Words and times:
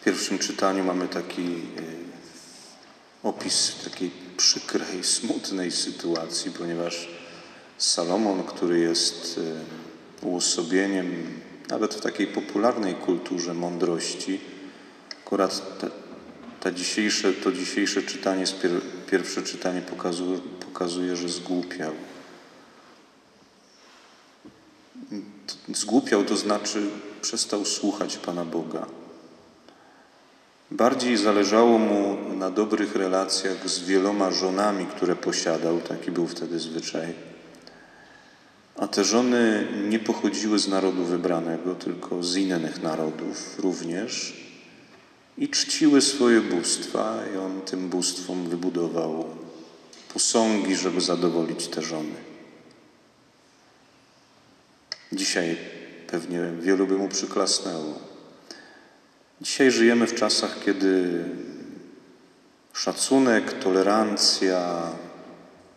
W 0.00 0.04
pierwszym 0.04 0.38
czytaniu 0.38 0.84
mamy 0.84 1.08
taki 1.08 1.42
e, 1.42 1.56
opis 3.22 3.72
takiej 3.84 4.10
przykrej, 4.36 5.04
smutnej 5.04 5.70
sytuacji, 5.70 6.50
ponieważ 6.50 7.08
Salomon, 7.78 8.44
który 8.44 8.78
jest 8.78 9.40
e, 10.22 10.26
uosobieniem 10.26 11.40
nawet 11.68 11.94
w 11.94 12.00
takiej 12.00 12.26
popularnej 12.26 12.94
kulturze 12.94 13.54
mądrości, 13.54 14.40
akurat 15.26 15.78
te, 15.78 15.90
ta 16.60 16.72
dzisiejsze, 16.72 17.32
to 17.32 17.52
dzisiejsze 17.52 18.02
czytanie, 18.02 18.44
pierwsze 19.10 19.42
czytanie 19.42 19.80
pokazuje, 19.80 20.38
pokazuje, 20.38 21.16
że 21.16 21.28
zgłupiał. 21.28 21.92
Zgłupiał 25.68 26.24
to 26.24 26.36
znaczy 26.36 26.90
przestał 27.22 27.64
słuchać 27.64 28.16
Pana 28.16 28.44
Boga. 28.44 28.86
Bardziej 30.70 31.16
zależało 31.16 31.78
mu 31.78 32.16
na 32.36 32.50
dobrych 32.50 32.96
relacjach 32.96 33.68
z 33.68 33.80
wieloma 33.80 34.30
żonami, 34.30 34.86
które 34.86 35.16
posiadał, 35.16 35.80
taki 35.80 36.10
był 36.10 36.26
wtedy 36.26 36.58
zwyczaj. 36.58 37.14
A 38.76 38.86
te 38.86 39.04
żony 39.04 39.68
nie 39.88 39.98
pochodziły 39.98 40.58
z 40.58 40.68
narodu 40.68 41.04
wybranego, 41.04 41.74
tylko 41.74 42.22
z 42.22 42.36
innych 42.36 42.82
narodów 42.82 43.58
również 43.58 44.40
i 45.38 45.48
czciły 45.48 46.00
swoje 46.00 46.40
bóstwa, 46.40 47.18
i 47.34 47.36
on 47.36 47.60
tym 47.60 47.88
bóstwom 47.88 48.48
wybudował 48.48 49.24
posągi, 50.14 50.76
żeby 50.76 51.00
zadowolić 51.00 51.68
te 51.68 51.82
żony. 51.82 52.14
Dzisiaj 55.12 55.56
pewnie 56.06 56.40
wielu 56.60 56.86
by 56.86 56.98
mu 56.98 57.08
przyklasnęło. 57.08 58.09
Dzisiaj 59.40 59.70
żyjemy 59.70 60.06
w 60.06 60.14
czasach, 60.14 60.64
kiedy 60.64 61.24
szacunek, 62.72 63.52
tolerancja 63.52 64.82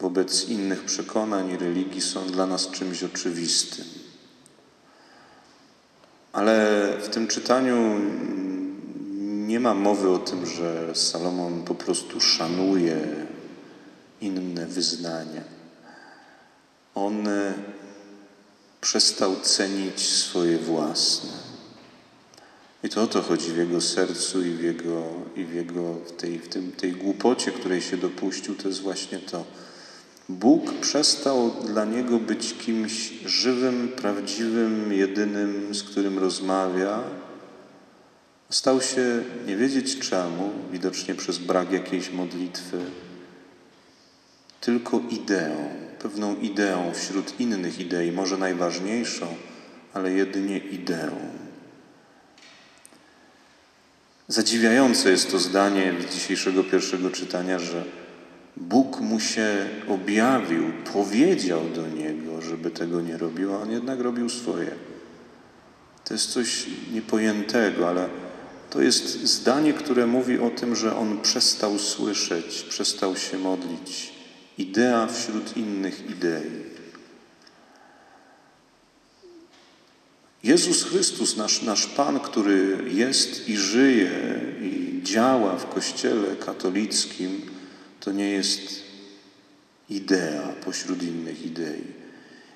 wobec 0.00 0.48
innych 0.48 0.84
przekonań 0.84 1.50
i 1.50 1.56
religii 1.56 2.00
są 2.00 2.26
dla 2.26 2.46
nas 2.46 2.70
czymś 2.70 3.02
oczywistym. 3.02 3.84
Ale 6.32 6.86
w 7.02 7.08
tym 7.08 7.26
czytaniu 7.26 8.00
nie 9.46 9.60
ma 9.60 9.74
mowy 9.74 10.10
o 10.10 10.18
tym, 10.18 10.46
że 10.46 10.94
Salomon 10.94 11.64
po 11.64 11.74
prostu 11.74 12.20
szanuje 12.20 13.06
inne 14.20 14.66
wyznania. 14.66 15.42
On 16.94 17.28
przestał 18.80 19.40
cenić 19.40 20.00
swoje 20.00 20.58
własne. 20.58 21.43
I 22.84 22.88
to 22.88 23.02
o 23.02 23.06
to 23.06 23.22
chodzi 23.22 23.52
w 23.52 23.56
jego 23.56 23.80
sercu 23.80 24.42
i 24.42 24.50
w 24.50 24.62
jego, 24.62 25.02
i 25.36 25.44
w 25.44 25.54
jego 25.54 25.94
w 25.94 26.12
tej, 26.12 26.38
w 26.38 26.48
tym, 26.48 26.72
tej 26.72 26.92
głupocie, 26.92 27.50
której 27.52 27.80
się 27.80 27.96
dopuścił, 27.96 28.54
to 28.54 28.68
jest 28.68 28.80
właśnie 28.80 29.18
to. 29.18 29.44
Bóg 30.28 30.72
przestał 30.72 31.50
dla 31.66 31.84
niego 31.84 32.18
być 32.18 32.54
kimś 32.54 33.12
żywym, 33.26 33.88
prawdziwym, 33.88 34.92
jedynym, 34.92 35.74
z 35.74 35.82
którym 35.82 36.18
rozmawia. 36.18 37.02
Stał 38.50 38.80
się 38.80 39.22
nie 39.46 39.56
wiedzieć 39.56 39.98
czemu, 39.98 40.50
widocznie 40.72 41.14
przez 41.14 41.38
brak 41.38 41.72
jakiejś 41.72 42.10
modlitwy, 42.10 42.78
tylko 44.60 45.00
ideą, 45.10 45.68
pewną 45.98 46.36
ideą 46.36 46.92
wśród 46.94 47.40
innych 47.40 47.80
idei, 47.80 48.12
może 48.12 48.38
najważniejszą, 48.38 49.26
ale 49.94 50.12
jedynie 50.12 50.58
ideą. 50.58 51.43
Zadziwiające 54.28 55.10
jest 55.10 55.30
to 55.30 55.38
zdanie 55.38 55.94
z 56.00 56.14
dzisiejszego 56.14 56.64
pierwszego 56.64 57.10
czytania, 57.10 57.58
że 57.58 57.84
Bóg 58.56 59.00
mu 59.00 59.20
się 59.20 59.68
objawił, 59.88 60.72
powiedział 60.92 61.60
do 61.74 61.88
niego, 61.88 62.40
żeby 62.40 62.70
tego 62.70 63.00
nie 63.00 63.18
robił, 63.18 63.54
a 63.54 63.58
on 63.58 63.70
jednak 63.70 64.00
robił 64.00 64.28
swoje. 64.28 64.70
To 66.04 66.14
jest 66.14 66.30
coś 66.30 66.66
niepojętego, 66.92 67.88
ale 67.88 68.08
to 68.70 68.82
jest 68.82 69.26
zdanie, 69.26 69.72
które 69.72 70.06
mówi 70.06 70.38
o 70.38 70.50
tym, 70.50 70.76
że 70.76 70.96
on 70.96 71.20
przestał 71.20 71.78
słyszeć, 71.78 72.66
przestał 72.68 73.16
się 73.16 73.38
modlić. 73.38 74.12
Idea 74.58 75.06
wśród 75.06 75.56
innych 75.56 76.10
idei. 76.10 76.74
Jezus 80.44 80.84
Chrystus, 80.84 81.36
nasz, 81.36 81.62
nasz 81.62 81.86
Pan, 81.86 82.20
który 82.20 82.78
jest 82.90 83.48
i 83.48 83.56
żyje 83.56 84.10
działa 85.04 85.56
w 85.56 85.68
Kościele 85.74 86.36
katolickim, 86.36 87.42
to 88.00 88.12
nie 88.12 88.30
jest 88.30 88.60
idea 89.90 90.48
pośród 90.64 91.02
innych 91.02 91.46
idei. 91.46 91.82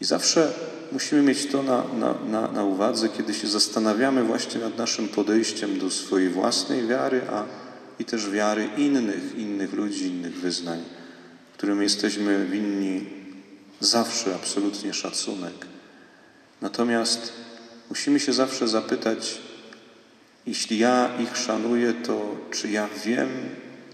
I 0.00 0.04
zawsze 0.04 0.52
musimy 0.92 1.22
mieć 1.22 1.46
to 1.46 1.62
na, 1.62 1.84
na, 1.94 2.14
na, 2.28 2.52
na 2.52 2.64
uwadze, 2.64 3.08
kiedy 3.08 3.34
się 3.34 3.48
zastanawiamy 3.48 4.24
właśnie 4.24 4.60
nad 4.60 4.78
naszym 4.78 5.08
podejściem 5.08 5.78
do 5.78 5.90
swojej 5.90 6.28
własnej 6.28 6.86
wiary, 6.86 7.20
a 7.30 7.44
i 7.98 8.04
też 8.04 8.30
wiary 8.30 8.68
innych, 8.76 9.38
innych 9.38 9.72
ludzi, 9.72 10.06
innych 10.06 10.34
wyznań, 10.34 10.84
którym 11.56 11.82
jesteśmy 11.82 12.46
winni 12.46 13.06
zawsze 13.80 14.34
absolutnie 14.34 14.94
szacunek. 14.94 15.66
Natomiast 16.60 17.32
Musimy 17.92 18.20
się 18.20 18.32
zawsze 18.32 18.68
zapytać, 18.68 19.38
jeśli 20.46 20.78
ja 20.78 21.10
ich 21.20 21.36
szanuję, 21.36 21.94
to 21.94 22.36
czy 22.50 22.70
ja 22.70 22.88
wiem, 23.04 23.28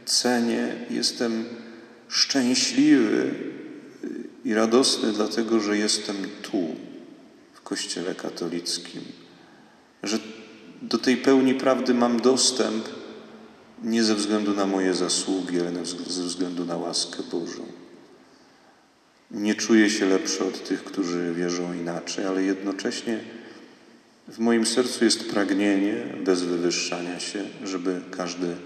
cenię, 0.05 0.75
jestem 0.91 1.45
szczęśliwy 2.09 3.35
i 4.45 4.55
radosny, 4.55 5.13
dlatego 5.13 5.61
że 5.61 5.79
jestem 5.79 6.17
tu, 6.43 6.77
w 7.53 7.61
Kościele 7.61 8.15
katolickim, 8.15 9.03
że 10.03 10.19
do 10.83 10.99
tej 10.99 11.17
pełni 11.17 11.55
prawdy 11.55 11.95
mam 11.95 12.21
dostęp 12.21 12.89
nie 13.83 14.05
ze 14.05 14.15
względu 14.15 14.55
na 14.55 14.67
moje 14.67 14.95
zasługi, 14.95 15.61
ale 15.61 15.87
ze 15.87 16.23
względu 16.23 16.65
na 16.65 16.77
łaskę 16.77 17.23
Bożą. 17.23 17.63
Nie 19.31 19.55
czuję 19.55 19.91
się 19.91 20.07
lepszy 20.07 20.45
od 20.45 20.69
tych, 20.69 20.85
którzy 20.85 21.35
wierzą 21.35 21.75
inaczej, 21.75 22.25
ale 22.25 22.43
jednocześnie 22.43 23.21
w 24.29 24.39
moim 24.39 24.67
sercu 24.67 25.05
jest 25.05 25.31
pragnienie, 25.31 25.95
bez 26.25 26.43
wywyższania 26.43 27.21
się, 27.21 27.45
żeby 27.65 28.01
każdy 28.11 28.57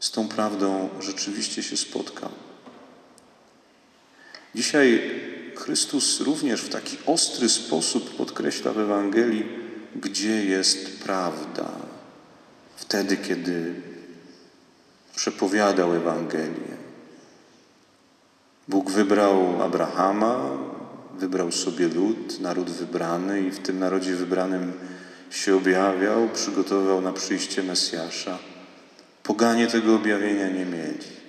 z 0.00 0.10
tą 0.10 0.28
prawdą 0.28 0.88
rzeczywiście 1.00 1.62
się 1.62 1.76
spotkał. 1.76 2.30
Dzisiaj 4.54 5.10
Chrystus 5.56 6.20
również 6.20 6.60
w 6.60 6.68
taki 6.68 6.96
ostry 7.06 7.48
sposób 7.48 8.16
podkreśla 8.16 8.72
w 8.72 8.78
Ewangelii, 8.78 9.44
gdzie 9.96 10.44
jest 10.44 11.02
prawda. 11.02 11.70
Wtedy, 12.76 13.16
kiedy 13.16 13.74
przepowiadał 15.16 15.94
Ewangelię. 15.94 16.76
Bóg 18.68 18.90
wybrał 18.90 19.62
Abrahama, 19.62 20.58
wybrał 21.18 21.52
sobie 21.52 21.88
lud, 21.88 22.40
naród 22.40 22.70
wybrany 22.70 23.40
i 23.40 23.50
w 23.50 23.58
tym 23.58 23.78
narodzie 23.78 24.14
wybranym 24.14 24.72
się 25.30 25.56
objawiał, 25.56 26.28
przygotowywał 26.28 27.00
na 27.00 27.12
przyjście 27.12 27.62
Mesjasza. 27.62 28.38
Poganie 29.22 29.66
tego 29.66 29.94
objawienia 29.94 30.48
nie 30.48 30.66
mieli. 30.66 31.22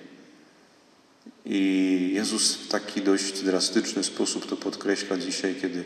I 1.45 2.11
Jezus 2.13 2.55
w 2.55 2.67
taki 2.67 3.01
dość 3.01 3.43
drastyczny 3.43 4.03
sposób 4.03 4.45
to 4.45 4.57
podkreśla 4.57 5.17
dzisiaj, 5.17 5.55
kiedy 5.61 5.83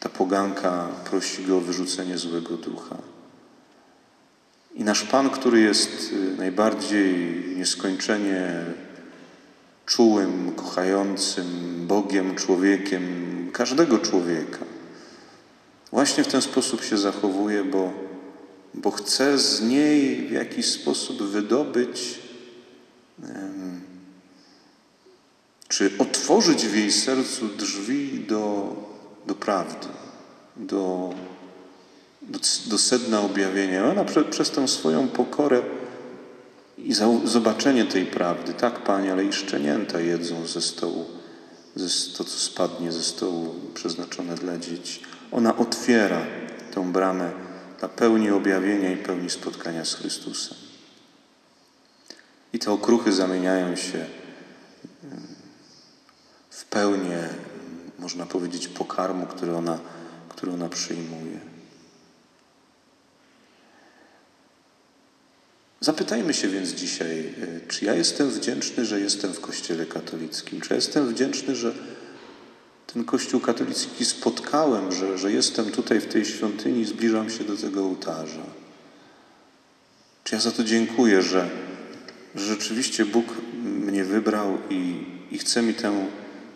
ta 0.00 0.08
poganka 0.08 0.88
prosi 1.10 1.44
go 1.44 1.56
o 1.56 1.60
wyrzucenie 1.60 2.18
złego 2.18 2.56
ducha. 2.56 2.96
I 4.74 4.84
nasz 4.84 5.02
Pan, 5.02 5.30
który 5.30 5.60
jest 5.60 6.12
y, 6.12 6.36
najbardziej 6.36 7.42
nieskończenie 7.56 8.64
czułym, 9.86 10.52
kochającym 10.56 11.46
Bogiem, 11.86 12.34
człowiekiem, 12.34 13.02
każdego 13.52 13.98
człowieka. 13.98 14.58
Właśnie 15.92 16.24
w 16.24 16.28
ten 16.28 16.42
sposób 16.42 16.84
się 16.84 16.98
zachowuje, 16.98 17.64
bo, 17.64 17.92
bo 18.74 18.90
chce 18.90 19.38
z 19.38 19.62
niej 19.62 20.28
w 20.28 20.30
jakiś 20.30 20.66
sposób 20.66 21.22
wydobyć, 21.22 22.18
czy 25.68 25.90
otworzyć 25.98 26.66
w 26.66 26.76
jej 26.76 26.92
sercu 26.92 27.48
drzwi 27.48 28.24
do, 28.28 28.76
do 29.26 29.34
prawdy, 29.34 29.86
do, 30.56 31.14
do, 32.22 32.38
do 32.66 32.78
sedna 32.78 33.20
objawienia. 33.20 33.90
Ona 33.90 34.04
prze, 34.04 34.24
przez 34.24 34.50
tę 34.50 34.68
swoją 34.68 35.08
pokorę 35.08 35.62
i 36.84 36.94
zobaczenie 37.24 37.84
tej 37.84 38.06
prawdy, 38.06 38.54
tak, 38.54 38.84
Panie, 38.84 39.12
ale 39.12 39.24
i 39.24 39.32
szczenięta 39.32 40.00
jedzą 40.00 40.46
ze 40.46 40.62
stołu, 40.62 41.04
ze, 41.76 42.16
to, 42.16 42.24
co 42.24 42.38
spadnie 42.38 42.92
ze 42.92 43.02
stołu 43.02 43.54
przeznaczone 43.74 44.34
dla 44.34 44.58
dzieci. 44.58 45.00
Ona 45.32 45.56
otwiera 45.56 46.26
tę 46.74 46.92
bramę 46.92 47.32
dla 47.78 47.88
pełni 47.88 48.30
objawienia 48.30 48.92
i 48.92 48.96
pełni 48.96 49.30
spotkania 49.30 49.84
z 49.84 49.94
Chrystusem. 49.94 50.58
I 52.52 52.58
te 52.58 52.72
okruchy 52.72 53.12
zamieniają 53.12 53.76
się 53.76 54.06
w 56.50 56.64
pełnię, 56.64 57.28
można 57.98 58.26
powiedzieć, 58.26 58.68
pokarmu, 58.68 59.26
który 59.26 59.56
ona, 59.56 59.78
który 60.28 60.52
ona 60.52 60.68
przyjmuje. 60.68 61.40
Zapytajmy 65.82 66.34
się 66.34 66.48
więc 66.48 66.70
dzisiaj, 66.70 67.18
e, 67.18 67.68
czy 67.68 67.84
ja 67.84 67.94
jestem 67.94 68.30
wdzięczny, 68.30 68.84
że 68.84 69.00
jestem 69.00 69.32
w 69.32 69.40
Kościele 69.40 69.86
katolickim? 69.86 70.60
Czy 70.60 70.74
jestem 70.74 71.08
wdzięczny, 71.08 71.56
że 71.56 71.74
ten 72.92 73.04
Kościół 73.04 73.40
katolicki 73.40 74.04
spotkałem, 74.04 74.92
że, 74.92 75.18
że 75.18 75.32
jestem 75.32 75.70
tutaj 75.70 76.00
w 76.00 76.06
tej 76.06 76.24
świątyni 76.24 76.84
zbliżam 76.84 77.30
się 77.30 77.44
do 77.44 77.56
tego 77.56 77.84
ołtarza? 77.84 78.46
Czy 80.24 80.34
ja 80.34 80.40
za 80.40 80.50
to 80.50 80.64
dziękuję, 80.64 81.22
że, 81.22 81.50
że 82.34 82.44
rzeczywiście 82.44 83.04
Bóg 83.04 83.26
mnie 83.64 84.04
wybrał 84.04 84.58
i, 84.70 85.04
i 85.30 85.38
chce 85.38 85.62
mi 85.62 85.74
tę 85.74 86.06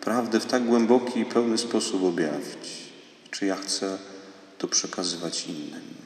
prawdę 0.01 0.39
w 0.39 0.45
tak 0.45 0.65
głęboki 0.65 1.19
i 1.19 1.25
pełny 1.25 1.57
sposób 1.57 2.03
objawić? 2.03 2.91
Czy 3.31 3.45
ja 3.45 3.55
chcę 3.55 3.97
to 4.57 4.67
przekazywać 4.67 5.47
innym? 5.47 5.96